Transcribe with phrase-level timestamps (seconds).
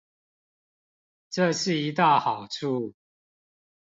[1.29, 2.95] 這是一大好處